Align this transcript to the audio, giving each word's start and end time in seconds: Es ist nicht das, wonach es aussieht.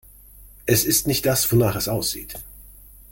Es 0.65 0.83
ist 0.83 1.05
nicht 1.05 1.27
das, 1.27 1.51
wonach 1.51 1.75
es 1.75 1.87
aussieht. 1.87 2.39